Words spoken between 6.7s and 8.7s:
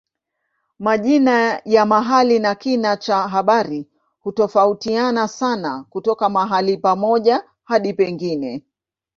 pamoja hadi pengine.